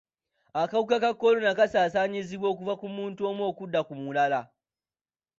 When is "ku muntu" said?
2.81-3.21